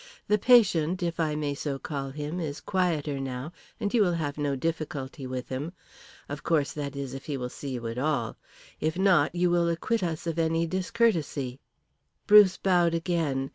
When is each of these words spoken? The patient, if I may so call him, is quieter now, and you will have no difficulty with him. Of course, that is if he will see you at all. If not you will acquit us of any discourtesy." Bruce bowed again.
The 0.27 0.39
patient, 0.39 1.03
if 1.03 1.19
I 1.19 1.35
may 1.35 1.53
so 1.53 1.77
call 1.77 2.09
him, 2.09 2.39
is 2.39 2.59
quieter 2.59 3.19
now, 3.19 3.53
and 3.79 3.93
you 3.93 4.01
will 4.01 4.13
have 4.15 4.35
no 4.35 4.55
difficulty 4.55 5.27
with 5.27 5.49
him. 5.49 5.73
Of 6.27 6.41
course, 6.41 6.73
that 6.73 6.95
is 6.95 7.13
if 7.13 7.27
he 7.27 7.37
will 7.37 7.49
see 7.49 7.69
you 7.75 7.85
at 7.85 7.99
all. 7.99 8.35
If 8.79 8.97
not 8.97 9.35
you 9.35 9.51
will 9.51 9.69
acquit 9.69 10.01
us 10.01 10.25
of 10.25 10.39
any 10.39 10.65
discourtesy." 10.65 11.59
Bruce 12.25 12.57
bowed 12.57 12.95
again. 12.95 13.49